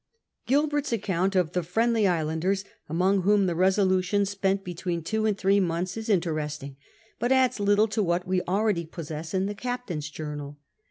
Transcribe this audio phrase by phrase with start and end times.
[0.47, 5.59] Gilbei*t's account of the Friendly Islanders, among whom the Ilmlutitm spent between two and three
[5.59, 6.75] months, is interesting,
[7.19, 10.57] but adds little to tvliat tve already possess in the captain's journal.